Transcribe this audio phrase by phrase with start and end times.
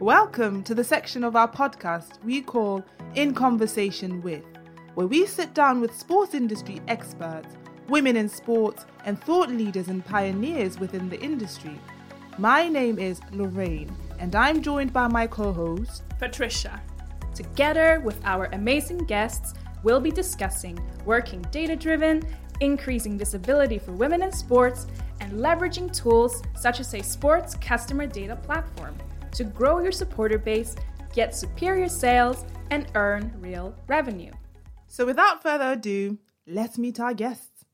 [0.00, 2.82] Welcome to the section of our podcast we call
[3.16, 4.42] In Conversation with,
[4.94, 7.54] where we sit down with sports industry experts,
[7.86, 11.78] women in sports, and thought leaders and pioneers within the industry.
[12.38, 16.80] My name is Lorraine, and I'm joined by my co host, Patricia.
[17.34, 22.22] Together with our amazing guests, we'll be discussing working data driven,
[22.60, 24.86] increasing visibility for women in sports,
[25.20, 28.96] and leveraging tools such as a sports customer data platform
[29.32, 30.76] to grow your supporter base,
[31.12, 34.32] get superior sales, and earn real revenue.
[34.86, 37.64] So, without further ado, let's meet our guests.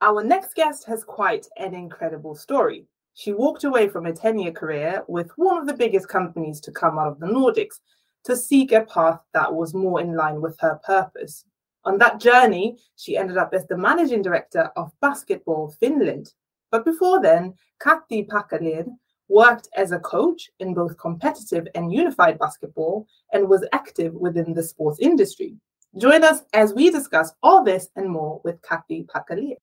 [0.00, 2.86] Our next guest has quite an incredible story.
[3.14, 6.70] She walked away from a 10 year career with one of the biggest companies to
[6.70, 7.80] come out of the Nordics
[8.24, 11.44] to seek a path that was more in line with her purpose.
[11.84, 16.34] On that journey, she ended up as the managing director of Basketball Finland.
[16.70, 18.98] But before then, Kati Packalén
[19.28, 24.62] worked as a coach in both competitive and unified basketball, and was active within the
[24.62, 25.56] sports industry.
[25.98, 29.56] Join us as we discuss all this and more with Kati Packalén.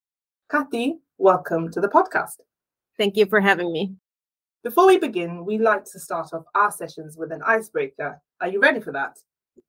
[0.51, 2.39] Kati, welcome to the podcast.
[2.97, 3.95] Thank you for having me.
[4.63, 8.21] Before we begin, we like to start off our sessions with an icebreaker.
[8.41, 9.17] Are you ready for that?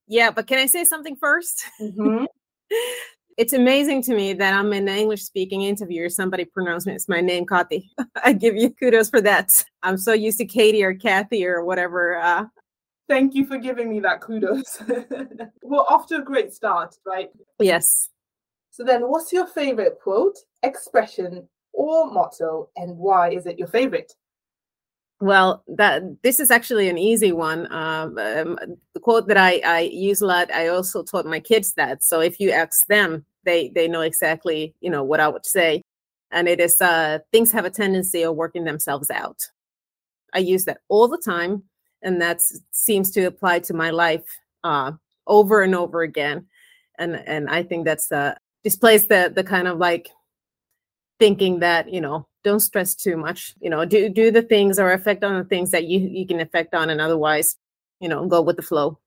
[0.06, 2.24] Yeah, but can I say something 1st Mm-hmm.
[3.36, 6.08] it's amazing to me that I'm an English speaking interviewer.
[6.08, 7.90] Somebody pronounces my name Kati.
[8.24, 9.64] I give you kudos for that.
[9.82, 12.16] I'm so used to Katie or Kathy or whatever.
[12.16, 12.46] Uh,
[13.08, 14.82] Thank you for giving me that kudos.
[15.62, 17.30] We're off to a great start, right?
[17.58, 18.08] yes.
[18.70, 24.12] So then, what's your favorite quote, expression, or motto, and why is it your favorite?
[25.20, 27.72] Well, that this is actually an easy one.
[27.72, 28.58] Um, um,
[28.94, 32.02] the quote that I, I use a lot, I also taught my kids that.
[32.02, 35.82] So if you ask them, they they know exactly you know what I would say,
[36.32, 39.38] and it is uh, things have a tendency of working themselves out.
[40.34, 41.64] I use that all the time,
[42.02, 42.40] and that
[42.72, 44.24] seems to apply to my life
[44.64, 44.92] uh,
[45.26, 46.46] over and over again,
[46.98, 50.10] and and I think that's uh, displays the the kind of like
[51.18, 54.92] thinking that you know don't stress too much you know do do the things or
[54.92, 57.56] affect on the things that you you can affect on and otherwise
[58.00, 58.98] you know go with the flow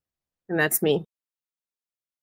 [0.49, 1.03] and that's me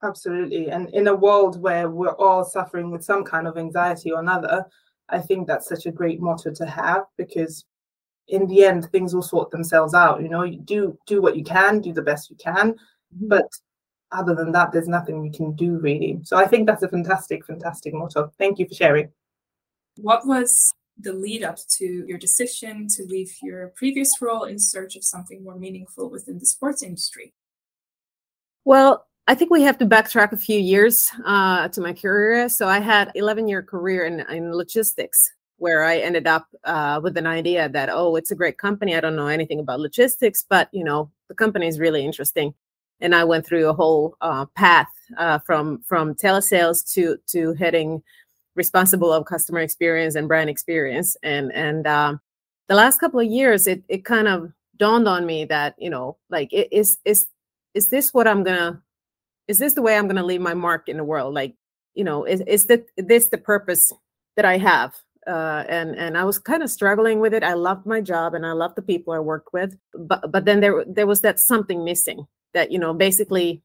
[0.05, 0.71] Absolutely.
[0.71, 4.67] And in a world where we're all suffering with some kind of anxiety or another,
[5.09, 7.65] I think that's such a great motto to have because
[8.28, 10.23] in the end things will sort themselves out.
[10.23, 13.28] You know, you do do what you can, do the best you can, mm-hmm.
[13.28, 13.49] but
[14.12, 16.21] other than that, there's nothing we can do really.
[16.23, 18.31] So I think that's a fantastic, fantastic motto.
[18.39, 19.11] Thank you for sharing.
[19.97, 24.97] What was the lead up to your decision to leave your previous role in search
[24.97, 27.32] of something more meaningful within the sports industry?
[28.65, 32.49] well i think we have to backtrack a few years uh, to my career.
[32.49, 37.16] So i had 11 year career in, in logistics where i ended up uh, with
[37.16, 38.97] an idea that oh it's a great company.
[38.97, 42.55] I don't know anything about logistics but you know the company is really interesting.
[43.00, 48.03] And i went through a whole uh, path uh, from from telesales to to heading
[48.55, 51.17] responsible of customer experience and brand experience.
[51.23, 52.21] And and um,
[52.69, 56.17] the last couple of years it it kind of dawned on me that you know
[56.31, 57.27] like is is
[57.75, 58.81] is this what i'm gonna
[59.47, 61.35] is this the way i'm gonna leave my mark in the world?
[61.35, 61.55] Like
[61.95, 63.93] you know is, is that this the purpose
[64.37, 64.95] that i have?
[65.27, 67.43] Uh, and and i was kind of struggling with it.
[67.43, 70.61] I loved my job and i loved the people i worked with but but then
[70.61, 73.63] there there was that something missing that you know basically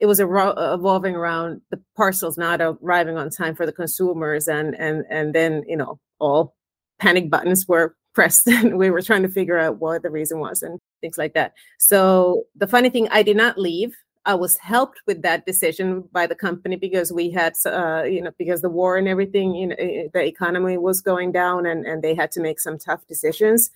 [0.00, 4.74] it was ero- evolving around the parcels not arriving on time for the consumers and
[4.76, 6.54] and and then you know all
[6.98, 10.62] panic buttons were pressed and we were trying to figure out what the reason was
[10.62, 11.52] and things like that.
[11.78, 13.96] So the funny thing i did not leave.
[14.26, 18.30] I was helped with that decision by the company because we had uh, you know
[18.38, 22.02] because the war and everything you know eh, the economy was going down and and
[22.02, 23.70] they had to make some tough decisions.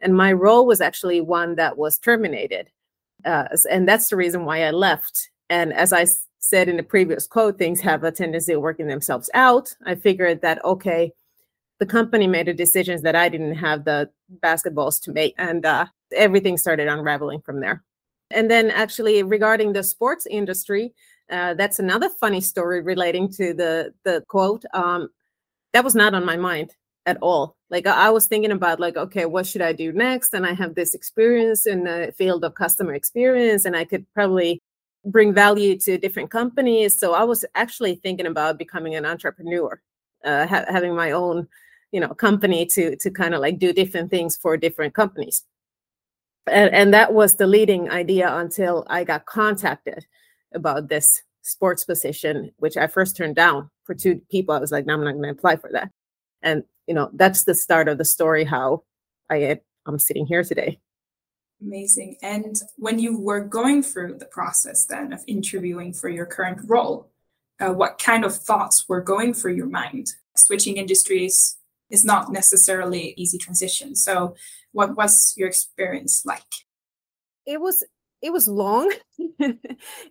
[0.00, 2.70] And my role was actually one that was terminated
[3.24, 6.06] uh, and that's the reason why i left and as I
[6.38, 9.76] said in the previous quote, things have a tendency of working themselves out.
[9.84, 11.12] I figured that, okay,
[11.78, 14.08] the company made the decisions that I didn't have the
[14.42, 15.34] basketballs to make.
[15.36, 15.86] And uh,
[16.16, 17.84] everything started unraveling from there.
[18.30, 20.94] And then, actually, regarding the sports industry,
[21.30, 24.64] uh, that's another funny story relating to the the quote.
[24.72, 25.10] Um,
[25.74, 26.70] that was not on my mind
[27.04, 27.56] at all.
[27.68, 30.32] Like I I was thinking about like, okay, what should I do next?
[30.32, 34.62] And I have this experience in the field of customer experience, and I could probably
[35.04, 36.98] bring value to different companies.
[36.98, 39.80] So I was actually thinking about becoming an entrepreneur,
[40.24, 41.48] uh, ha- having my own,
[41.90, 45.44] you know, company to to kind of like do different things for different companies.
[46.46, 50.06] And, and that was the leading idea until I got contacted
[50.54, 54.54] about this sports position, which I first turned down for two people.
[54.54, 55.90] I was like, no, I'm not going to apply for that.
[56.42, 58.44] And you know, that's the start of the story.
[58.44, 58.82] How
[59.30, 60.78] I I'm sitting here today.
[61.62, 62.16] Amazing.
[62.22, 67.10] And when you were going through the process then of interviewing for your current role,
[67.60, 70.08] uh, what kind of thoughts were going through your mind?
[70.36, 71.56] Switching industries
[71.90, 73.94] is not necessarily easy transition.
[73.94, 74.34] So,
[74.72, 76.42] what was your experience like?
[77.46, 77.84] It was
[78.22, 78.92] it was long,
[79.38, 79.58] and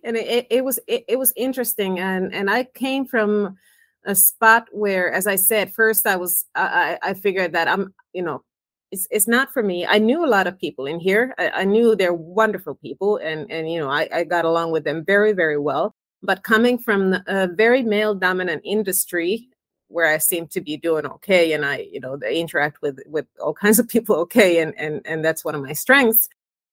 [0.04, 3.56] it, it was it, it was interesting, and and I came from
[4.04, 8.22] a spot where, as I said, first I was I I figured that I'm you
[8.22, 8.42] know
[8.92, 9.86] it's it's not for me.
[9.86, 11.34] I knew a lot of people in here.
[11.38, 14.84] I, I knew they're wonderful people, and and you know I, I got along with
[14.84, 15.96] them very very well.
[16.22, 19.48] But coming from a very male dominant industry
[19.88, 23.26] where I seem to be doing okay, and I you know I interact with with
[23.40, 26.28] all kinds of people okay, and and and that's one of my strengths.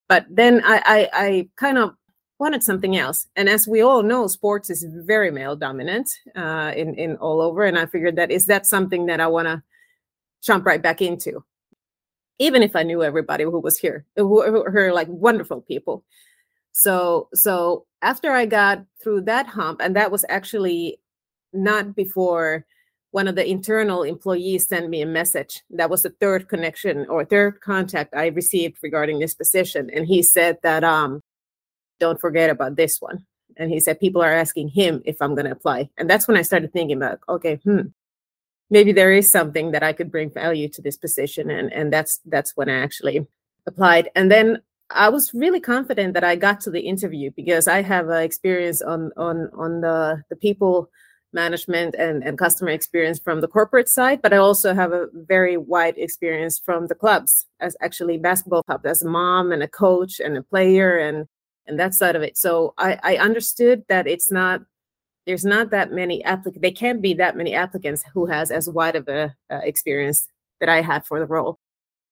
[0.10, 1.96] But then I I, I kind of
[2.40, 3.28] wanted something else.
[3.36, 7.64] And as we all know, sports is very male dominant uh, in in all over.
[7.64, 9.64] And I figured that is that something that I want to
[10.42, 11.44] jump right back into
[12.40, 16.04] even if I knew everybody who was here, who, are like wonderful people.
[16.72, 21.00] So so after I got through that hump, and that was actually
[21.54, 22.66] not before
[23.12, 25.64] one of the internal employees sent me a message.
[25.72, 29.90] That was the third connection or third contact I received regarding this position.
[29.94, 31.22] And he said that um
[32.00, 33.26] don't forget about this one.
[33.58, 35.90] And he said people are asking him if I'm gonna apply.
[35.98, 37.88] And that's when I started thinking about, okay, hmm,
[38.70, 41.50] maybe there is something that I could bring value to this position.
[41.50, 43.28] And, and that's that's when I actually
[43.68, 44.10] applied.
[44.16, 44.62] And then
[44.92, 48.82] I was really confident that I got to the interview because I have uh, experience
[48.82, 50.90] on on on the the people
[51.32, 55.58] management and, and customer experience from the corporate side, but I also have a very
[55.58, 60.20] wide experience from the clubs as actually basketball clubs as a mom and a coach
[60.20, 61.28] and a player and
[61.68, 62.36] and that side of it.
[62.36, 64.62] So I, I understood that it's not
[65.30, 66.60] there's not that many applicants.
[66.60, 70.28] They can't be that many applicants who has as wide of a uh, experience
[70.60, 71.60] that I had for the role.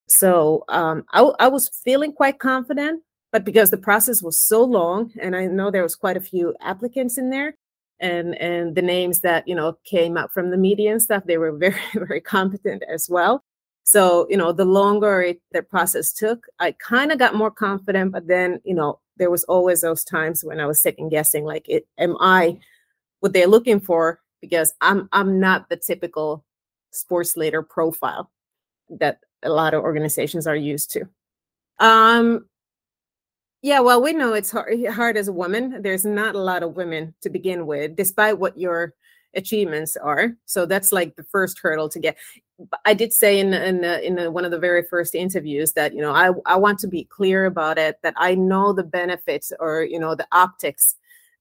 [0.08, 5.12] So um, I, I was feeling quite confident, but because the process was so long,
[5.20, 7.56] and I know there was quite a few applicants in there,
[8.00, 11.40] and and the names that you know came up from the media and stuff, they
[11.40, 13.44] were very very competent as well.
[13.84, 18.12] So you know, the longer it, the process took, I kind of got more confident,
[18.12, 21.68] but then you know, there was always those times when I was second guessing, like,
[21.68, 22.60] it, am I
[23.20, 26.44] what they're looking for because I'm I'm not the typical
[26.92, 28.32] sports leader profile
[28.90, 31.08] that a lot of organizations are used to.
[31.80, 32.46] Um
[33.64, 35.82] yeah, well, we know it's hard, hard as a woman.
[35.82, 38.94] There's not a lot of women to begin with, despite what your
[39.34, 40.34] achievements are.
[40.46, 42.18] So that's like the first hurdle to get.
[42.86, 46.14] I did say in in in one of the very first interviews that you know
[46.14, 50.00] I I want to be clear about it that I know the benefits or you
[50.00, 50.96] know the optics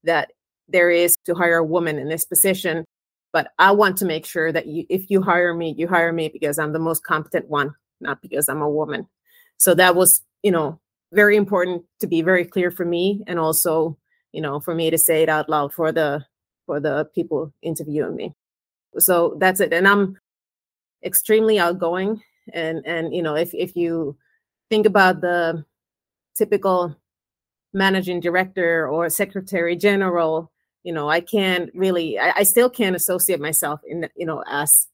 [0.05, 0.33] that
[0.69, 2.85] there is to hire a woman in this position
[3.33, 6.29] but i want to make sure that you if you hire me you hire me
[6.29, 9.07] because i'm the most competent one not because i'm a woman.
[9.59, 10.81] So that was you know
[11.13, 13.97] very important to be very clear for me and also
[14.33, 16.25] you know for me to say it out loud for the
[16.67, 18.35] for the people interviewing me.
[18.99, 19.73] So that's it.
[19.73, 20.19] And i'm
[21.05, 22.21] extremely outgoing
[22.53, 24.17] and and you know if if you
[24.71, 25.65] think about the
[26.37, 26.97] typical
[27.73, 30.51] managing director or secretary general
[30.87, 34.87] you know i can't really I, I, still can't associate myself in you know as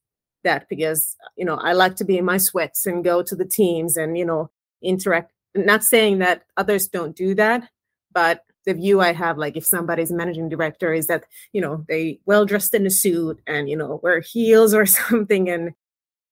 [0.42, 3.44] that because you know i like to be in my sweats and go to the
[3.44, 4.50] teams and you know
[4.82, 5.32] interact.
[5.54, 7.68] Not saying that others don't do that
[8.12, 12.18] but the view i have like if somebody's managing director is that you know they
[12.24, 15.72] well dressed in a suit and you know wear heels or something and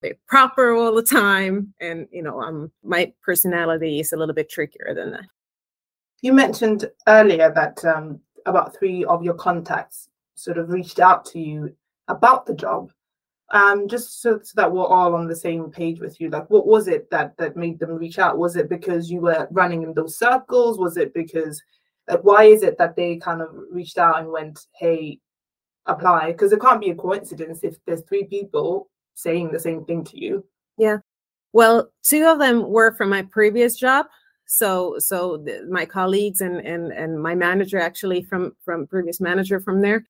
[0.01, 4.49] they're proper all the time and you know um my personality is a little bit
[4.49, 5.27] trickier than that.
[6.23, 11.39] You mentioned earlier that um, about three of your contacts sort of reached out to
[11.39, 11.75] you
[12.09, 12.93] about the job.
[13.53, 16.67] Um just so, so, that we're all on the same page with you like what
[16.67, 18.39] was it that that made them reach out?
[18.39, 20.79] Was it because you were running in those circles?
[20.79, 21.61] Was it because
[22.09, 25.19] like why is it that they kind of reached out and went hey
[25.87, 26.33] apply?
[26.33, 30.19] Because it can't be a coincidence if there's three people saying the same thing to
[30.19, 30.45] you.
[30.79, 30.99] Yeah.
[31.53, 34.07] Well two of them were from my previous job
[34.53, 39.61] so so the, my colleagues and and and my manager actually from from previous manager
[39.61, 40.05] from there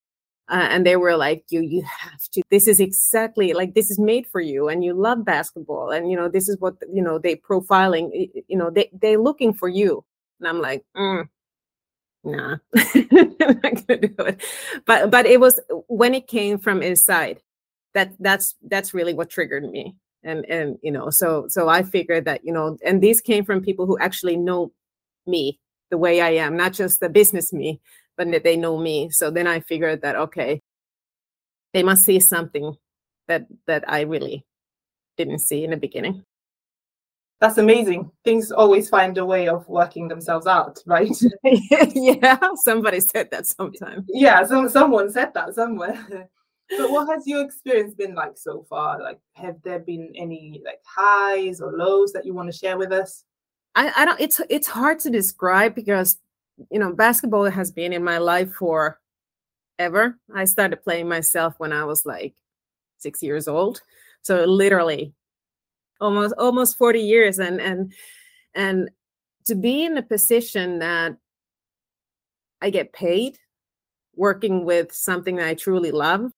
[0.49, 3.99] uh, and they were like you you have to this is exactly like this is
[3.99, 7.19] made for you and you love basketball and you know this is what you know
[7.19, 8.09] they profiling
[8.47, 10.03] you know they they looking for you.
[10.39, 11.29] And i'm like mm,
[12.23, 14.43] nah i'm not gonna do it.
[14.87, 17.43] But but it was when it came from inside
[17.93, 22.25] that that's that's really what triggered me and and you know so so i figured
[22.25, 24.71] that you know and these came from people who actually know
[25.27, 25.59] me
[25.89, 27.79] the way i am not just the business me
[28.17, 30.61] but that they know me so then i figured that okay
[31.73, 32.75] they must see something
[33.27, 34.45] that that i really
[35.17, 36.23] didn't see in the beginning
[37.41, 38.11] that's amazing.
[38.23, 41.09] Things always find a way of working themselves out, right?
[41.43, 44.05] yeah, somebody said that sometime.
[44.07, 46.29] Yeah, some someone said that somewhere.
[46.77, 49.01] but what has your experience been like so far?
[49.01, 52.91] Like, have there been any like highs or lows that you want to share with
[52.91, 53.23] us?
[53.75, 54.19] I, I don't.
[54.19, 56.17] It's it's hard to describe because
[56.69, 58.99] you know basketball has been in my life for
[59.79, 60.17] ever.
[60.33, 62.35] I started playing myself when I was like
[62.97, 63.81] six years old,
[64.21, 65.13] so literally
[66.01, 67.93] almost almost 40 years and and
[68.55, 68.89] and
[69.45, 71.15] to be in a position that
[72.61, 73.37] i get paid
[74.15, 76.31] working with something that i truly love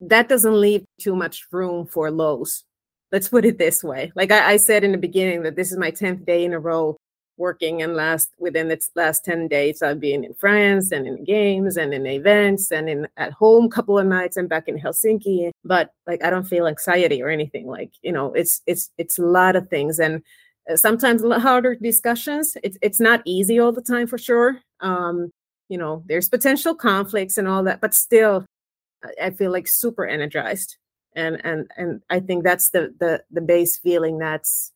[0.00, 2.64] that doesn't leave too much room for lows.
[3.12, 4.12] Let's put it this way.
[4.14, 6.58] Like I, I said in the beginning that this is my 10th day in a
[6.58, 6.96] row
[7.38, 11.76] working and last within its last 10 days i've been in france and in games
[11.76, 15.50] and in events and in at home a couple of nights and back in helsinki.
[15.64, 17.66] But like i don't feel anxiety or anything.
[17.66, 19.98] Like you know it's it's it's a lot of things.
[19.98, 20.22] And
[20.70, 22.56] uh, sometimes harder discussions.
[22.62, 24.60] It's it's not easy all the time for sure.
[24.80, 25.30] Um
[25.68, 28.44] you know there's potential conflicts and all that but still
[29.22, 30.76] i feel like super energized
[31.14, 34.72] and and and i think that's the the the base feeling that's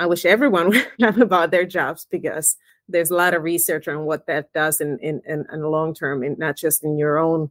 [0.00, 2.56] I wish everyone would have about their jobs because
[2.88, 5.94] there's a lot of research on what that does in in, in, in the long
[5.94, 7.50] term, and not just in your own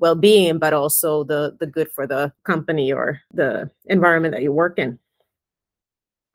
[0.00, 4.78] well-being, but also the the good for the company or the environment that you work
[4.78, 4.98] in.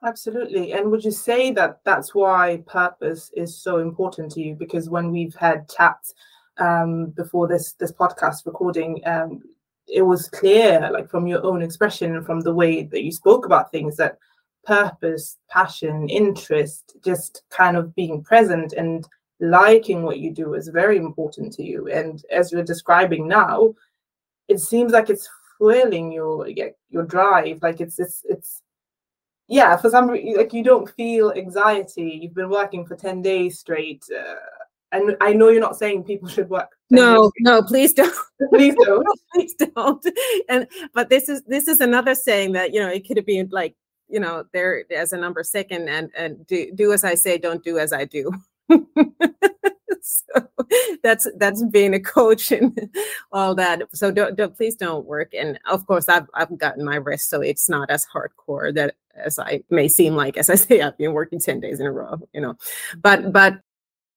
[0.02, 0.72] Absolutely.
[0.72, 4.56] And would you say that that's why purpose is so important to you?
[4.56, 6.14] Because when we've had chats
[6.60, 9.42] um, before this this podcast recording, um,
[9.88, 13.46] it was clear, like from your own expression and from the way that you spoke
[13.46, 14.18] about things, that
[14.66, 19.08] purpose, passion, interest, just kind of being present and
[19.40, 21.88] liking what you do is very important to you.
[21.88, 23.74] And as you're describing now,
[24.48, 26.48] it seems like it's fueling your
[26.90, 27.60] your drive.
[27.62, 28.62] Like it's it's it's
[29.48, 29.78] yeah.
[29.78, 32.20] For some reason, like you don't feel anxiety.
[32.22, 34.04] You've been working for ten days straight.
[34.16, 34.36] Uh,
[34.92, 36.70] and I know you're not saying people should work.
[36.90, 38.14] No, no, please don't.
[38.50, 39.20] please don't.
[39.34, 40.06] please don't.
[40.48, 43.50] And but this is this is another saying that you know it could have been
[43.52, 43.76] like
[44.10, 47.64] you know there as a number second and and do do as i say don't
[47.64, 48.32] do as i do
[50.02, 50.48] so
[51.04, 52.90] that's that's being a coach and
[53.32, 56.98] all that so don't, don't please don't work and of course i've i've gotten my
[56.98, 60.82] rest so it's not as hardcore that as i may seem like as i say
[60.82, 62.56] i've been working 10 days in a row you know
[63.02, 63.60] but but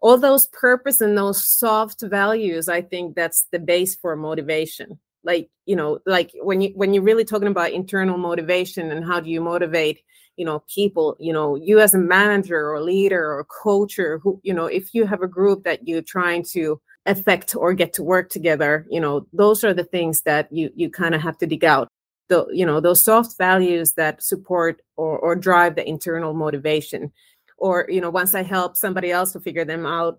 [0.03, 4.99] all those purpose and those soft values i think that's the base for motivation.
[5.25, 9.21] Like you know like when you when you're really talking about internal motivation and how
[9.21, 10.01] do you motivate
[10.37, 14.41] you know people you know you as a manager or leader or coach or who
[14.43, 18.03] you know if you have a group that you're trying to affect or get to
[18.03, 21.47] work together you know those are the things that you you kind of have to
[21.47, 21.89] dig out.
[22.29, 27.13] The you know those soft values that support or, or drive the internal motivation
[27.62, 30.19] or you know once i help somebody else to figure them out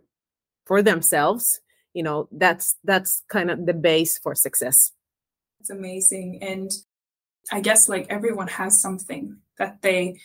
[0.65, 1.59] for themselves
[1.93, 4.91] you know that's that's kind of the base for success.
[5.59, 6.71] It's amazing and
[7.51, 10.19] i guess like everyone has something that they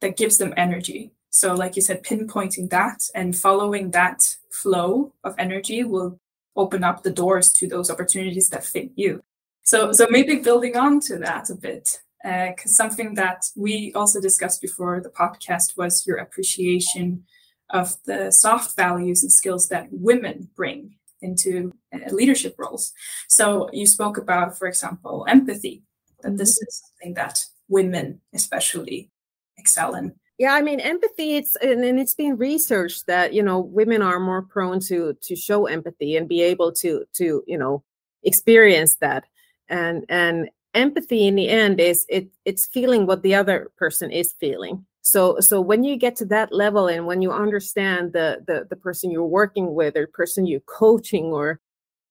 [0.00, 1.12] that gives them energy.
[1.30, 6.20] So like you said pinpointing that and following that flow of energy will
[6.54, 9.22] open up the doors to those opportunities that fit you.
[9.62, 14.20] So so maybe building on to that a bit because uh, something that we also
[14.20, 17.22] discussed before the podcast was your appreciation
[17.70, 22.92] of the soft values and skills that women bring into uh, leadership roles.
[23.28, 25.84] So you spoke about, for example, empathy,
[26.22, 26.66] that this mm-hmm.
[26.66, 29.12] is something that women especially
[29.56, 30.12] excel in.
[30.36, 31.36] Yeah, I mean empathy.
[31.36, 35.36] It's and, and it's been researched that you know women are more prone to to
[35.36, 37.84] show empathy and be able to to you know
[38.22, 39.24] experience that
[39.68, 44.34] and and empathy in the end is it it's feeling what the other person is
[44.38, 44.84] feeling.
[45.02, 48.76] So so when you get to that level and when you understand the the, the
[48.76, 51.60] person you're working with or person you're coaching or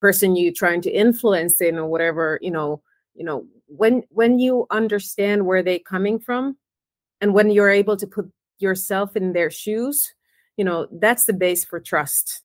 [0.02, 2.82] person you're trying to influence in or whatever you know
[3.16, 6.58] you know when when you understand where they're coming from
[7.22, 8.30] and when you're able to put
[8.60, 10.14] yourself in their shoes
[10.58, 12.42] you know that's the base for trust.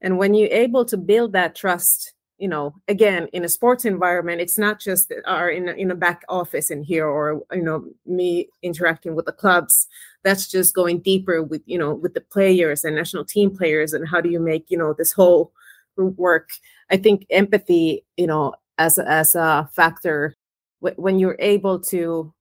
[0.00, 4.40] And when you're able to build that trust you know again in a sports environment
[4.40, 7.84] it's not just our in a, in a back office in here or you know
[8.04, 9.86] me interacting with the clubs.
[10.24, 14.08] That's just going deeper with you know with the players and national team players and
[14.08, 15.52] how do you make you know this whole
[15.96, 16.50] group work.
[16.90, 20.34] I think empathy you know as a, as a factor
[20.80, 22.34] when you're able to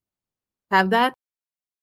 [0.71, 1.13] have that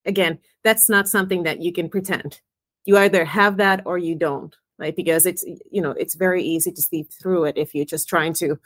[0.07, 2.41] again that's not something that you can pretend.
[2.85, 4.95] You either have that or you don't right?
[4.95, 8.33] Because it's you know it's very easy to see through it if you're just trying
[8.35, 8.59] to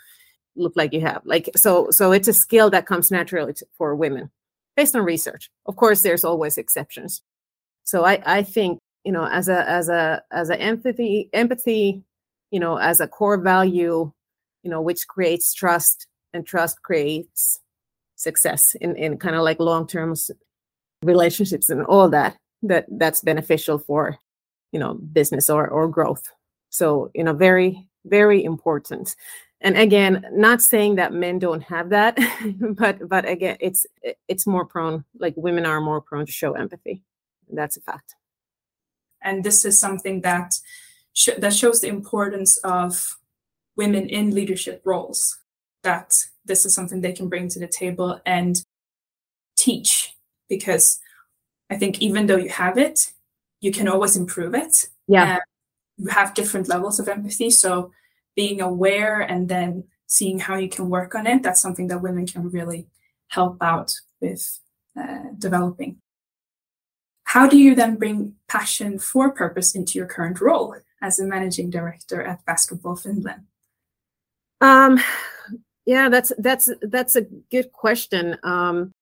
[0.55, 3.97] look like you have like so so it's a skill that comes naturally to, for
[3.97, 4.31] women
[4.77, 5.51] based on research.
[5.67, 7.23] Of course, there's always exceptions.
[7.85, 12.03] So I, I think, you know, as a as a as a empathy, empathy,
[12.51, 14.13] you know, as a core value,
[14.63, 17.61] you know, which creates trust and trust creates
[18.17, 20.15] success in, in kind of like long-term
[21.03, 24.19] relationships and all that, that that's beneficial for,
[24.73, 26.31] you know, business or or growth.
[26.71, 29.15] So, you know, very, very important.
[29.63, 32.19] And again not saying that men don't have that
[32.77, 33.87] but but again it's
[34.27, 37.03] it's more prone like women are more prone to show empathy.
[37.49, 38.17] That's a fact.
[39.23, 40.59] And this is something that
[41.13, 43.19] sh- that shows the importance of
[43.77, 45.39] women in leadership roles
[45.85, 48.65] that this is something they can bring to the table and
[49.57, 50.17] teach.
[50.49, 50.99] Because
[51.71, 53.13] i think even though you have it
[53.63, 55.39] you can always improve it yeah
[55.97, 57.91] you have different levels of empathy so
[58.35, 62.27] being aware and then seeing how you can work on it, that's something that women
[62.27, 62.87] can really
[63.29, 64.61] help out with
[64.99, 65.97] uh, developing.
[67.25, 71.71] How do you then bring passion for purpose into your current role as a managing
[71.71, 73.45] director at Basketball Finland?
[74.61, 75.01] Um,
[75.87, 78.37] yeah, that's that's that's a good question.
[78.43, 78.93] Um,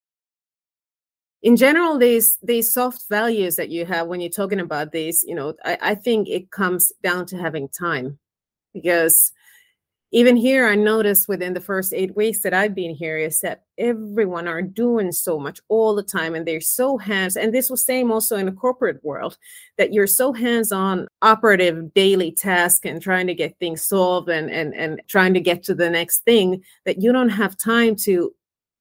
[1.42, 5.35] in general, these these soft values that you have when you're talking about these, you
[5.35, 8.18] know, I, I think it comes down to having time.
[8.73, 9.32] Because
[10.12, 13.62] even here i noticed within the first eight weeks that i've been here is that
[13.78, 17.85] everyone are doing so much all the time and they're so hands and this was
[17.85, 19.37] same also in the corporate world
[19.78, 24.75] that you're so hands-on operative daily task and trying to get things solved and and
[24.75, 28.32] and trying to get to the next thing that you don't have time to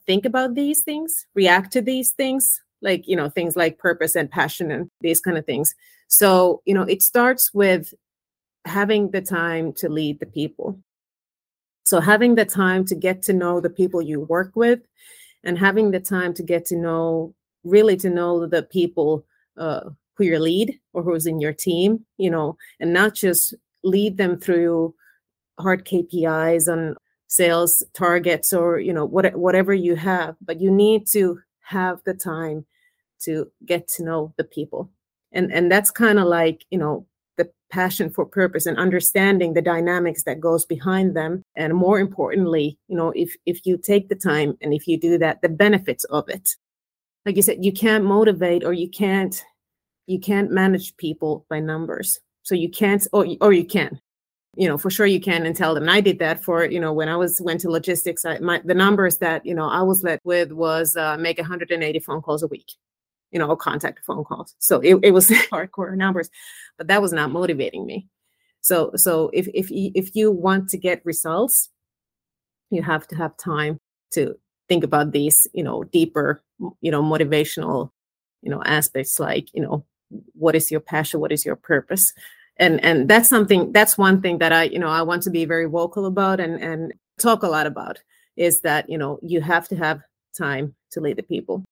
[0.10, 4.32] think about these things react to these things like you know things like purpose and
[4.32, 5.76] passion and these kind of things
[6.08, 7.94] so you know it starts with
[8.66, 10.80] having the time to lead the people.
[11.84, 14.80] So, having the time to get to know the people you work with
[15.44, 19.26] and having the time to get to know, really to know the people
[19.58, 24.18] uh, who you lead or who's in your team, you know, and not just lead
[24.18, 24.94] them through
[25.60, 26.96] hard KPIs and
[27.30, 32.14] sales targets or, you know, what, whatever you have, but you need to have the
[32.14, 32.66] time
[33.22, 34.90] to get to know the people.
[35.32, 37.06] And, and that's kind of like, you know,
[37.38, 41.44] the passion for purpose and understanding the dynamics that goes behind them.
[41.56, 45.18] And more importantly you know if if you take the time and if you do
[45.18, 46.50] that the benefits of it.
[47.26, 49.42] Like you said you can't motivate or you can't
[50.06, 52.20] you can't manage people by numbers.
[52.44, 54.02] So you can't or, or you can
[54.56, 56.80] you know for sure you can and tell them and i did that for you
[56.80, 59.82] know when i was went to logistics I, my the numbers that you know i
[59.82, 62.72] was led with was uh, make 180 phone calls a week
[63.32, 64.56] you know, contact phone calls.
[64.60, 66.30] So it, it was hardcore numbers,
[66.78, 68.08] but that was not motivating me.
[68.62, 71.70] So so if if if you want to get results,
[72.70, 73.80] you have to have time
[74.12, 74.36] to
[74.68, 76.44] think about these, you know, deeper,
[76.82, 77.92] you know, motivational,
[78.42, 79.86] you know, aspects like, you know,
[80.34, 82.14] what is your passion, what is your purpose?
[82.60, 85.46] And and that's something that's one thing that I, you know, I want to be
[85.46, 88.00] very vocal about and and talk a lot about
[88.36, 90.02] is that, you know, you have to have
[90.38, 91.64] time to lead the people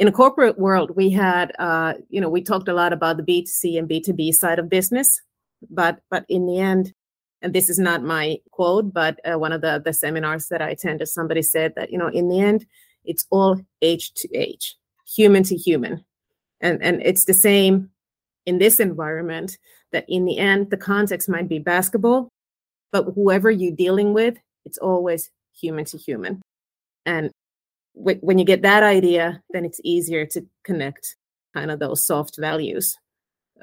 [0.00, 3.22] in a corporate world, we had, uh, you know, we talked a lot about the
[3.22, 5.20] B2C and B2B side of business,
[5.68, 6.94] but but in the end,
[7.42, 10.70] and this is not my quote, but uh, one of the the seminars that I
[10.70, 12.64] attended, somebody said that you know, in the end,
[13.04, 14.72] it's all H2H,
[15.06, 16.02] human to human,
[16.62, 17.90] and and it's the same
[18.46, 19.58] in this environment.
[19.92, 22.28] That in the end, the context might be basketball,
[22.92, 26.40] but whoever you're dealing with, it's always human to human,
[27.06, 27.30] and
[27.94, 31.16] when you get that idea, then it's easier to connect
[31.54, 32.96] kind of those soft values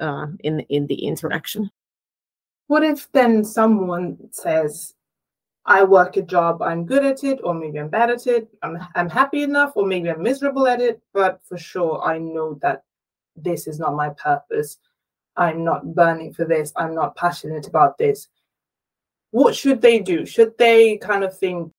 [0.00, 1.70] uh, in in the interaction.
[2.66, 4.94] What if then someone says,
[5.64, 8.48] "I work a job, I'm good at it, or maybe I'm bad at it.
[8.62, 12.58] I'm I'm happy enough, or maybe I'm miserable at it, but for sure I know
[12.62, 12.82] that
[13.34, 14.78] this is not my purpose.
[15.38, 16.72] I'm not burning for this.
[16.76, 18.28] I'm not passionate about this."
[19.30, 20.24] What should they do?
[20.26, 21.72] Should they kind of think,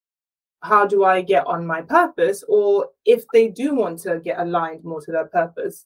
[0.61, 2.43] how do I get on my purpose?
[2.47, 5.85] Or if they do want to get aligned more to their purpose,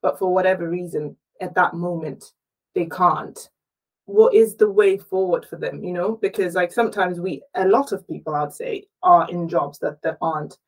[0.00, 2.32] but for whatever reason at that moment
[2.74, 3.50] they can't,
[4.06, 5.84] what is the way forward for them?
[5.84, 9.78] You know, because like sometimes we, a lot of people, I'd say, are in jobs
[9.80, 10.58] that they aren't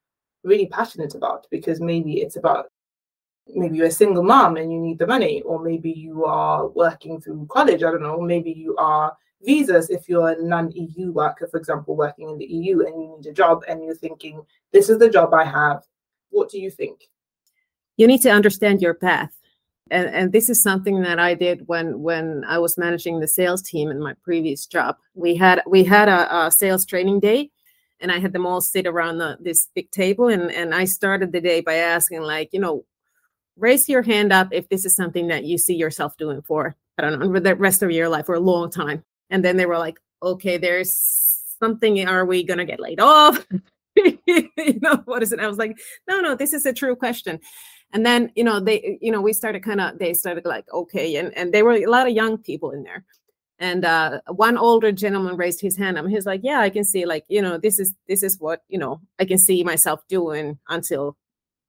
[0.45, 2.67] really passionate about because maybe it's about
[3.49, 7.21] maybe you're a single mom and you need the money, or maybe you are working
[7.21, 7.83] through college.
[7.83, 8.21] I don't know.
[8.21, 12.81] Maybe you are visas if you're a non-EU worker, for example, working in the EU
[12.81, 15.85] and you need a job and you're thinking, this is the job I have.
[16.31, 17.05] What do you think?
[17.97, 19.37] You need to understand your path.
[19.91, 23.61] And, and this is something that I did when when I was managing the sales
[23.61, 24.97] team in my previous job.
[25.15, 27.51] We had we had a, a sales training day,
[28.01, 30.29] and I had them all sit around the, this big table.
[30.29, 32.85] And, and I started the day by asking, like, you know,
[33.57, 37.03] raise your hand up if this is something that you see yourself doing for, I
[37.03, 39.05] don't know, for the rest of your life or a long time.
[39.31, 40.93] And then they were like, okay, there's
[41.61, 42.07] something.
[42.07, 43.47] Are we going to get laid off?
[43.97, 45.41] you know, what is it?
[45.41, 47.41] I was like, no, no, this is a true question.
[47.93, 51.17] And then, you know, they, you know, we started kind of, they started like, okay.
[51.17, 53.05] And, and there were a lot of young people in there.
[53.61, 57.07] And uh, one older gentleman raised his hand and he's like, yeah, I can see
[57.07, 60.59] like, you know, this is, this is what, you know, I can see myself doing
[60.69, 61.17] until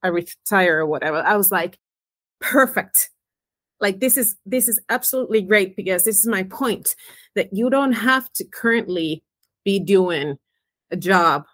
[0.06, 1.18] I retire or whatever.
[1.18, 1.78] I was like,
[2.40, 3.10] perfect.
[3.82, 6.96] Like this is, this is absolutely great because this is my point
[7.36, 9.24] that you don't have to currently
[9.64, 10.38] be doing
[10.92, 11.46] a job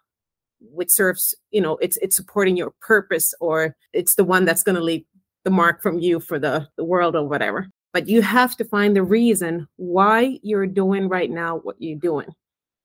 [0.61, 4.75] which serves you know it's it's supporting your purpose or it's the one that's going
[4.75, 5.03] to leave
[5.43, 8.95] the mark from you for the, the world or whatever but you have to find
[8.95, 12.27] the reason why you're doing right now what you're doing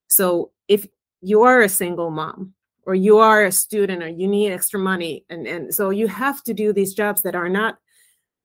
[0.08, 0.86] so if
[1.20, 2.54] you are a single mom
[2.86, 5.24] or you are a student or you need extra money.
[5.28, 7.78] And and so you have to do these jobs that are not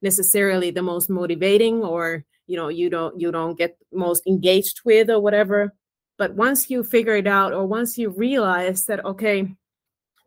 [0.01, 5.09] necessarily the most motivating or you know you don't you don't get most engaged with
[5.09, 5.73] or whatever.
[6.17, 9.55] But once you figure it out, or once you realize that, okay,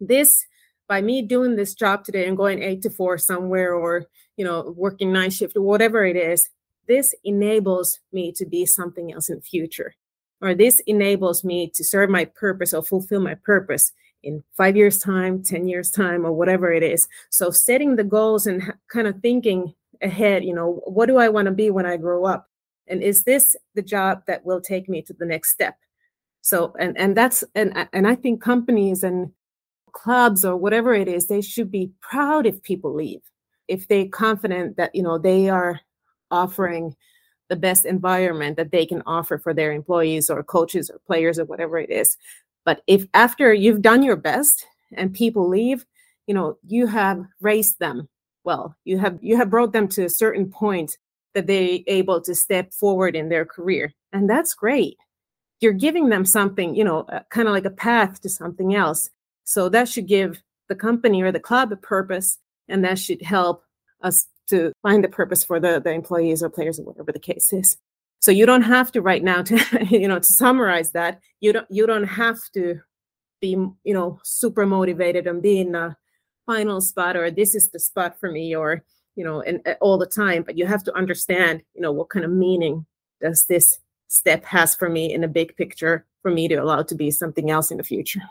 [0.00, 0.44] this
[0.88, 4.74] by me doing this job today and going eight to four somewhere, or you know,
[4.77, 6.48] working night shift or whatever it is,
[6.88, 9.94] this enables me to be something else in the future.
[10.40, 13.92] Or this enables me to serve my purpose or fulfill my purpose
[14.25, 17.09] in five years' time, 10 years' time, or whatever it is.
[17.31, 21.47] So setting the goals and kind of thinking ahead, you know, what do I want
[21.47, 22.49] to be when I grow up?
[22.87, 25.77] And is this the job that will take me to the next step?
[26.43, 29.33] So and and that's and and I think companies and
[29.93, 33.23] clubs or whatever it is, they should be proud if people leave.
[33.69, 35.81] If they're confident that you know they are
[36.31, 36.95] offering
[37.49, 41.45] the best environment that they can offer for their employees or coaches or players or
[41.45, 42.17] whatever it is.
[42.64, 45.85] But if after you've done your best and people leave,
[46.27, 48.09] you know, you have raised them
[48.44, 50.98] well, you have you have brought them to a certain point
[51.33, 53.92] that they're able to step forward in their career.
[54.12, 54.96] And that's great
[55.64, 59.11] you're giving them something, you know, uh, kind of like a path to something else.
[59.44, 63.64] So that should give the company or the club a purpose, and that should help
[64.03, 67.53] us to find the purpose for the, the employees or players or whatever the case
[67.53, 67.79] is.
[68.25, 71.67] So you don't have to right now to, you know, to summarize that, you don't
[71.71, 72.81] you don't have to
[73.43, 75.95] be, you know, super motivated and be in the
[76.47, 78.83] final spot or this is the spot for me or
[79.15, 82.11] you know and, and all the time but you have to understand you know what
[82.11, 82.85] kind of meaning
[83.23, 86.95] does this step has for me in a big picture for me to allow to
[86.95, 88.23] be something else in the future.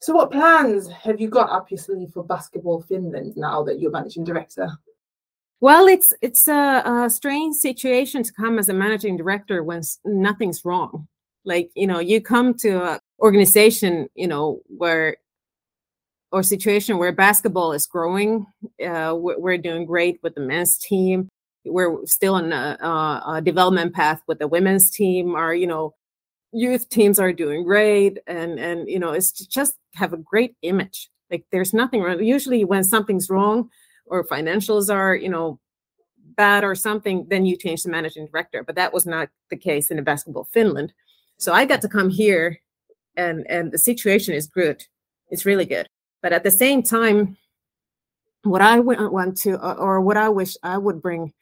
[0.00, 3.90] So, what plans have you got up your sleeve for Basketball Finland now that you're
[3.90, 4.68] managing director?
[5.60, 10.64] Well, it's it's a, a strange situation to come as a managing director when nothing's
[10.64, 11.08] wrong.
[11.44, 15.16] Like you know, you come to an organization, you know, where
[16.32, 18.46] or situation where basketball is growing.
[18.84, 21.28] Uh, we're, doing great with the men's team
[21.66, 25.34] we're still on a, a, development path with the women's team.
[25.34, 25.94] Our you know
[26.52, 31.10] youth teams are doing great, and and you know it's just have a great image.
[31.30, 32.22] Like there's nothing wrong.
[32.22, 33.68] Usually when something's wrong
[34.06, 35.58] or financials are you know
[36.36, 38.62] bad or something, then you change the managing director.
[38.62, 40.92] But that was not the case in the basketball Finland.
[41.38, 42.60] So I got to come here,
[43.16, 44.84] and and the situation is good.
[45.30, 45.88] It's really good.
[46.22, 47.36] But at the same time,
[48.42, 51.32] what I want to, or what I wish I would bring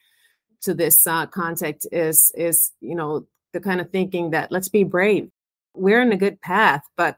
[0.63, 4.85] to this uh, context is is you know the kind of thinking that let's be
[4.85, 5.31] brave.
[5.75, 7.17] We're in a good path, but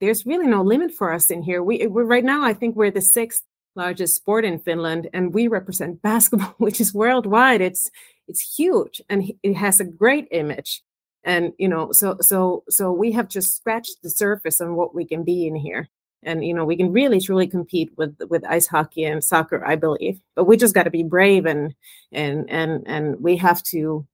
[0.00, 1.62] there's really no limit for us in here.
[1.62, 2.44] We we're right now.
[2.44, 3.42] I think we're the sixth
[3.74, 7.60] largest sport in Finland, and we represent basketball, which is worldwide.
[7.60, 7.90] It's
[8.28, 10.82] it's huge, and it has a great image.
[11.24, 15.04] And you know, so so so we have just scratched the surface on what we
[15.04, 15.88] can be in here
[16.24, 19.76] and you know we can really truly compete with with ice hockey and soccer i
[19.76, 21.74] believe but we just got to be brave and
[22.12, 24.06] and and and we have to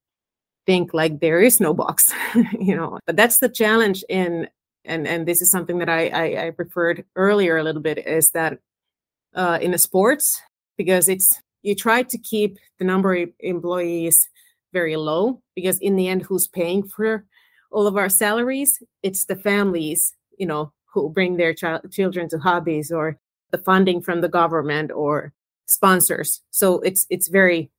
[0.67, 2.13] think like there is no box
[2.59, 4.49] you know but that's the challenge in
[4.85, 8.31] and and this is something that i i, I referred earlier a little bit is
[8.33, 8.59] that
[9.35, 10.41] uh in the sports
[10.77, 14.29] because it's you try to keep the number of employees
[14.73, 17.25] very low because in the end who's paying for
[17.71, 18.83] all of our salaries?
[19.03, 23.19] It's the families you know who bring their ch- children to hobbies or
[23.51, 25.33] the funding from the government or
[25.67, 26.41] sponsors.
[26.51, 27.71] So it's it's very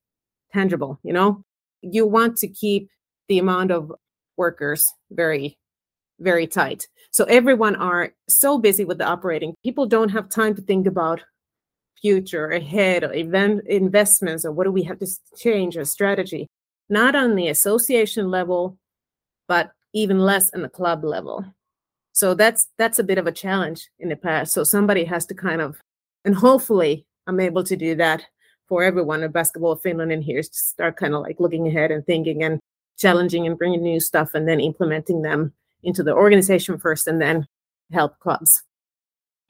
[0.53, 1.43] tangible you know?
[1.81, 2.89] You want to keep
[3.27, 3.91] the amount of
[4.37, 5.57] workers very
[6.19, 6.87] very tight.
[7.09, 9.55] So everyone are so busy with the operating.
[9.63, 11.21] People don't have time to think about
[11.99, 16.47] future ahead or event investments or what do we have to change our strategy
[16.89, 18.77] not on the association level
[19.47, 21.45] but even less on the club level
[22.13, 24.54] So that's that's a bit of a challenge in the past.
[24.54, 25.77] So somebody has to kind of,
[26.25, 28.23] and hopefully I'm able to do that
[28.67, 30.41] for everyone at Basketball Finland in here.
[30.41, 32.60] To start kind of like looking ahead and thinking and
[32.97, 37.47] challenging and bringing new stuff and then implementing them into the organization first and then
[37.91, 38.62] help clubs.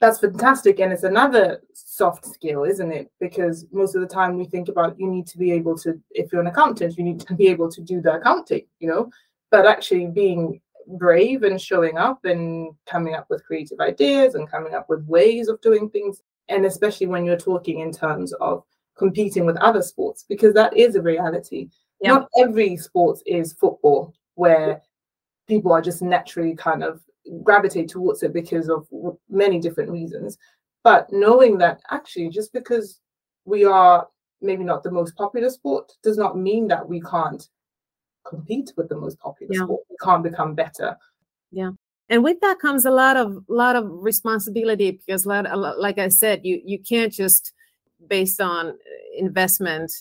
[0.02, 0.80] That's fantastic.
[0.80, 3.08] And it's another soft skill, isn't it?
[3.20, 6.32] Because most of the time we think about you need to be able to, if
[6.32, 9.08] you're an accountant, you need to be able to do the accounting, you know,
[9.52, 10.60] but actually being
[10.98, 15.46] brave and showing up and coming up with creative ideas and coming up with ways
[15.46, 16.20] of doing things.
[16.48, 18.64] And especially when you're talking in terms of
[18.98, 21.68] competing with other sports, because that is a reality.
[22.00, 22.14] Yeah.
[22.14, 24.82] Not every sport is football, where
[25.52, 27.02] people are just naturally kind of
[27.42, 28.86] gravitate towards it because of
[29.28, 30.38] many different reasons.
[30.82, 33.00] But knowing that actually, just because
[33.44, 34.08] we are
[34.40, 37.46] maybe not the most popular sport does not mean that we can't
[38.24, 39.64] compete with the most popular yeah.
[39.64, 39.82] sport.
[39.90, 40.96] We can't become better.
[41.50, 41.72] Yeah.
[42.08, 46.62] And with that comes a lot of lot of responsibility because, like I said, you
[46.64, 47.52] you can't just
[48.08, 48.78] based on
[49.16, 49.92] investment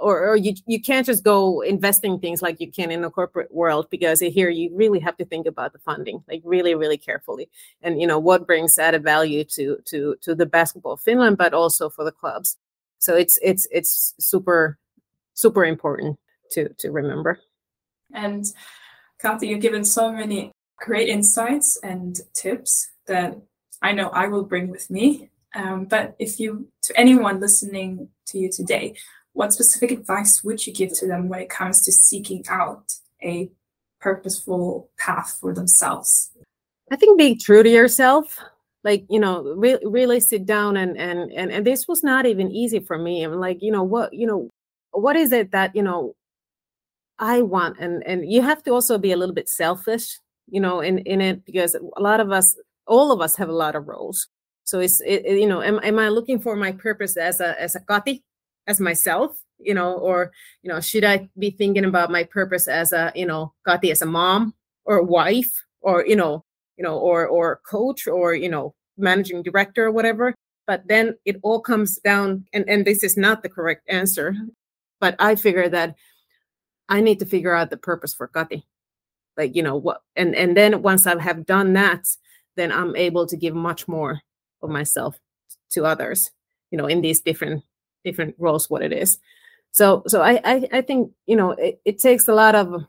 [0.00, 3.52] or, or you, you can't just go investing things like you can in the corporate
[3.54, 7.48] world because here you really have to think about the funding like really really carefully.
[7.82, 11.88] And you know what brings added value to to to the basketball finland but also
[11.88, 12.56] for the clubs.
[12.98, 14.78] So it's it's it's super
[15.34, 16.18] super important
[16.52, 17.40] to to remember.
[18.12, 18.44] And
[19.20, 23.36] Kathy, you've given so many great insights and tips that
[23.82, 25.30] I know I will bring with me.
[25.54, 28.96] Um, but if you, to anyone listening to you today,
[29.34, 33.50] what specific advice would you give to them when it comes to seeking out a
[34.00, 36.30] purposeful path for themselves?
[36.90, 38.38] I think being true to yourself,
[38.84, 42.50] like you know, re- really sit down and and and and this was not even
[42.50, 43.22] easy for me.
[43.22, 44.50] I'm like, you know, what you know,
[44.92, 46.14] what is it that you know
[47.18, 50.18] I want, and and you have to also be a little bit selfish,
[50.48, 53.52] you know, in in it because a lot of us, all of us, have a
[53.52, 54.28] lot of roles.
[54.64, 57.74] So it's it, you know, am, am I looking for my purpose as a as
[57.74, 58.22] a Kati,
[58.66, 62.92] as myself you know or you know should i be thinking about my purpose as
[62.92, 66.44] a you know Kati as a mom or wife or you know
[66.76, 70.34] you know or or coach or you know managing director or whatever?
[70.66, 74.34] But then it all comes down and and this is not the correct answer
[75.04, 75.94] but i figure that
[76.88, 78.62] i need to figure out the purpose for Kati
[79.36, 82.06] like you know what and and then once i have done that
[82.56, 84.20] then i'm able to give much more
[84.62, 85.18] of myself
[85.70, 86.30] to others
[86.70, 87.62] you know in these different
[88.04, 89.18] different roles what it is.
[89.72, 92.84] So so i i, I think you know it, it takes a lot of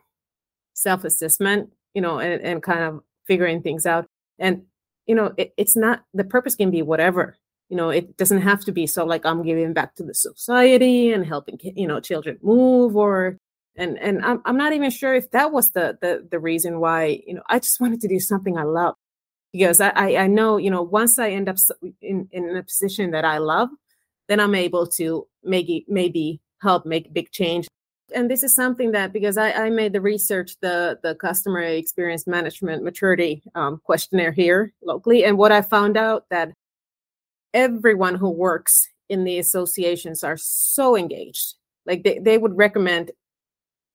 [0.73, 4.08] self-assessment you know and, and kind of figuring things out.
[4.39, 4.63] And
[5.08, 7.38] you know it, it's not the purpose can be whatever.
[7.69, 11.12] You know it doesn't have to be so like i'm giving back to the society
[11.12, 13.39] and helping you know children move or
[13.75, 17.23] and and i'm, I'm not even sure if that was the, the the reason why
[17.25, 18.95] you know i just wanted to do something i love.
[19.51, 21.58] Because i i know you know once i end up
[22.01, 23.69] in in a position that i love
[24.27, 27.67] then I'm able to maybe maybe help make big change.
[28.13, 32.27] And this is something that because I, I made the research, the the customer experience
[32.27, 36.53] management maturity um, questionnaire here locally, and what I found out that
[37.53, 41.55] everyone who works in the associations are so engaged.
[41.85, 43.11] Like they, they would recommend,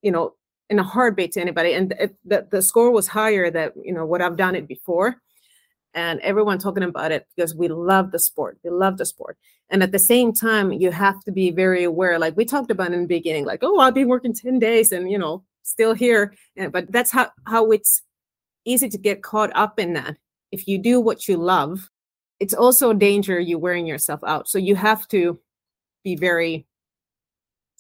[0.03, 0.35] you know,
[0.71, 1.75] in a heartbeat to anybody.
[1.75, 5.17] And the, the score was higher that, you know, what I've done it before
[5.95, 8.59] and everyone talking about it because we love the sport.
[8.63, 9.37] We love the sport.
[9.71, 12.93] And at the same time, you have to be very aware, like we talked about
[12.93, 16.35] in the beginning, like, oh, I've been working 10 days and you know, still here.
[16.57, 18.03] And, but that's how how it's
[18.65, 20.17] easy to get caught up in that.
[20.53, 21.89] If you do what you love,
[22.41, 24.49] it's also a danger you wearing yourself out.
[24.49, 25.39] So you have to
[26.03, 26.67] be very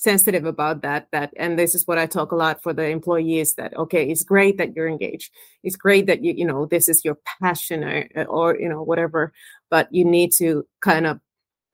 [0.00, 3.52] sensitive about that that and this is what i talk a lot for the employees
[3.56, 5.30] that okay it's great that you're engaged.
[5.62, 9.30] It's great that you you know this is your passion or, or you know whatever
[9.68, 11.20] but you need to kind of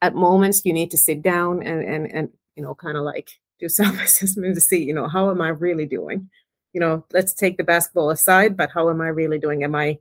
[0.02, 3.30] at moments you need to sit down and and and you know kind of like
[3.60, 6.28] do self-assessment to see you know how am i really doing?
[6.72, 9.62] You know let's take the basketball aside but how am i really doing?
[9.62, 9.98] Am i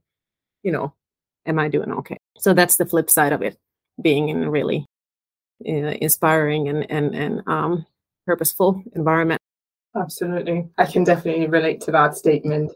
[0.64, 0.96] you know
[1.46, 2.18] am i doing okay?
[2.40, 3.56] So that's the flip side of it
[4.02, 4.88] being in really
[5.70, 7.86] uh, inspiring and and and um
[8.26, 9.42] purposeful environment.
[9.96, 10.68] Absolutely.
[10.78, 12.72] I can definitely relate to that statement.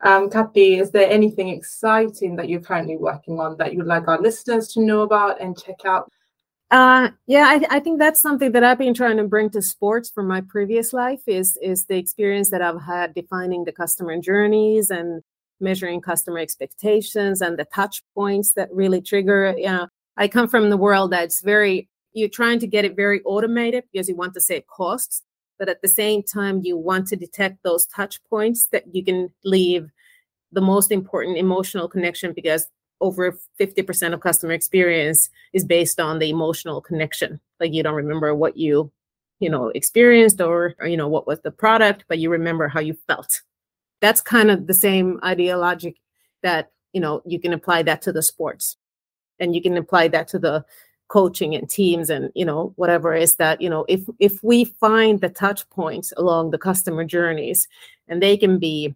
[0.00, 4.20] Um, Kathy, is there anything exciting that you're currently working on that you'd like our
[4.20, 6.10] listeners to know about and check out?
[6.70, 10.10] Uh, yeah, I, I think that's something that I've been trying to bring to sports
[10.10, 14.90] from my previous life is is the experience that I've had defining the customer journeys
[14.90, 15.22] and
[15.60, 19.54] measuring customer expectations and the touch points that really trigger.
[19.56, 21.88] You know, I come from the world that's very
[22.18, 25.22] you're trying to get it very automated because you want to save costs
[25.58, 29.30] but at the same time you want to detect those touch points that you can
[29.44, 29.90] leave
[30.52, 32.66] the most important emotional connection because
[33.00, 37.40] over 50% of customer experience is based on the emotional connection.
[37.60, 38.90] Like you don't remember what you
[39.40, 42.80] you know experienced or, or you know what was the product but you remember how
[42.80, 43.42] you felt.
[44.00, 45.96] That's kind of the same ideologic
[46.42, 48.76] that you know you can apply that to the sports.
[49.40, 50.64] And you can apply that to the
[51.08, 55.20] coaching and teams and you know whatever is that you know if if we find
[55.20, 57.66] the touch points along the customer journeys
[58.08, 58.94] and they can be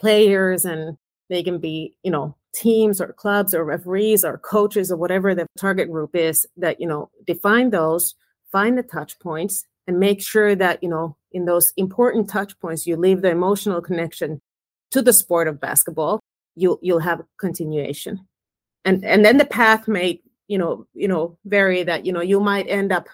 [0.00, 0.96] players and
[1.28, 5.46] they can be you know teams or clubs or referees or coaches or whatever the
[5.58, 8.14] target group is that you know define those
[8.50, 12.86] find the touch points and make sure that you know in those important touch points
[12.86, 14.40] you leave the emotional connection
[14.90, 16.20] to the sport of basketball
[16.56, 18.26] you'll you'll have continuation.
[18.84, 22.40] And and then the path may you know you know vary that you know you
[22.40, 23.06] might end up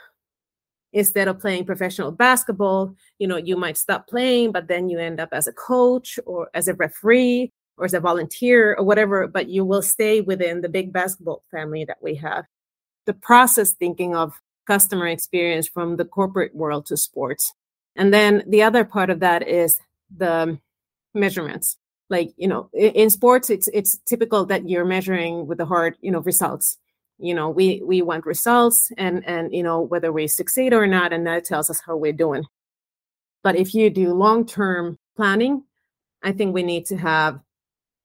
[0.93, 5.21] instead of playing professional basketball you know you might stop playing but then you end
[5.21, 9.49] up as a coach or as a referee or as a volunteer or whatever but
[9.49, 12.45] you will stay within the big basketball family that we have.
[13.07, 14.35] The process thinking of
[14.67, 17.53] customer experience from the corporate world to sports.
[17.97, 19.81] And then the other part of that is
[20.17, 20.59] the
[21.15, 21.77] measurements.
[22.11, 26.11] Like you know in, sports it's it's typical that you're measuring with the hard you
[26.11, 26.77] know results
[27.21, 31.13] you know we we want results and and you know whether we succeed or not
[31.13, 32.45] and that tells us how we're doing.
[33.43, 35.65] But if you do long term planning
[36.23, 37.41] i think we need to have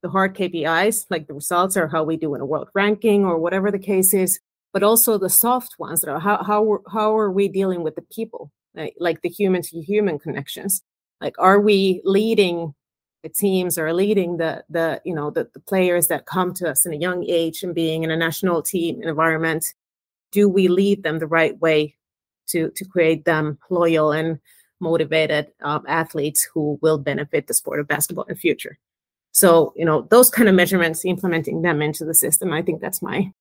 [0.02, 3.38] the hard kpis like the results or how we do in a world ranking or
[3.38, 4.40] whatever the case is
[4.74, 8.02] but also the soft ones that are how how, how are we dealing with the
[8.14, 10.84] people like, like the human to human connections?
[11.22, 12.74] Like are we leading
[13.26, 16.86] the teams are leading the the you know the, the players that come to us
[16.86, 19.74] in a young age and being in a national team environment
[20.32, 21.96] do we lead them the right way
[22.46, 24.40] to to create them loyal and
[24.80, 28.78] motivated um, athletes who will benefit the sport of basketball in the future?
[29.32, 33.02] So you know those kind of measurements implementing them into the system i think that's
[33.02, 33.32] my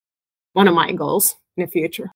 [0.54, 2.10] one of my goals in the future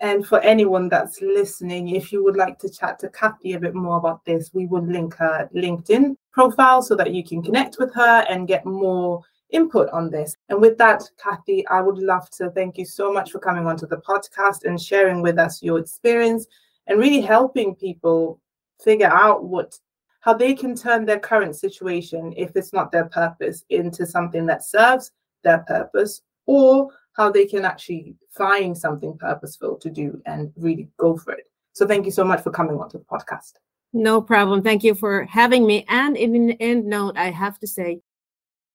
[0.00, 3.74] and for anyone that's listening, if you would like to chat to Kati a bit
[3.74, 7.94] more about this, we will link her LinkedIn profile so that you can connect with
[7.94, 10.36] her and get more input on this.
[10.48, 13.86] And with that, Kati, I would love to thank you so much for coming onto
[13.86, 16.46] the podcast and sharing with us your experience
[16.86, 18.40] and really helping people
[18.82, 19.78] figure out what
[20.20, 24.64] how they can turn their current situation if it's not their purpose into something that
[24.64, 25.12] serves
[25.44, 31.16] their purpose or how they can actually find something purposeful to do and really go
[31.16, 31.50] for it.
[31.72, 33.54] So thank you so much for coming onto the podcast.
[33.92, 34.62] No problem.
[34.62, 35.84] Thank you for having me.
[35.88, 38.00] And in an end note, I have to say,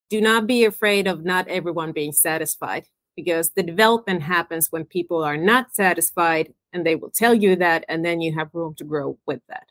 [0.10, 5.24] do not be afraid of not everyone being satisfied because the development happens when people
[5.24, 8.84] are not satisfied and they will tell you that, and then you have room to
[8.84, 9.68] grow with that.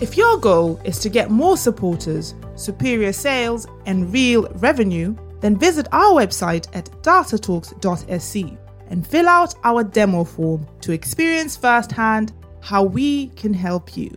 [0.00, 5.86] If your goal is to get more supporters, superior sales, and real revenue, then visit
[5.92, 13.28] our website at datatalks.sc and fill out our demo form to experience firsthand how we
[13.28, 14.10] can help you.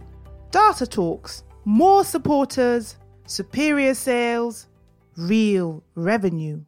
[0.51, 4.67] Data Talks, more supporters, superior sales,
[5.17, 6.61] real revenue.